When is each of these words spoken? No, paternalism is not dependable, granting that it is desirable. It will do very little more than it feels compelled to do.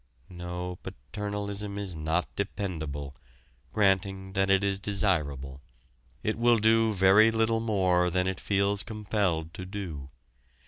No, 0.31 0.77
paternalism 0.81 1.77
is 1.77 1.95
not 1.95 2.27
dependable, 2.35 3.15
granting 3.71 4.33
that 4.33 4.49
it 4.49 4.63
is 4.63 4.79
desirable. 4.79 5.61
It 6.23 6.39
will 6.39 6.57
do 6.57 6.91
very 6.91 7.29
little 7.29 7.59
more 7.59 8.09
than 8.09 8.25
it 8.25 8.39
feels 8.39 8.81
compelled 8.81 9.53
to 9.53 9.63
do. 9.63 10.09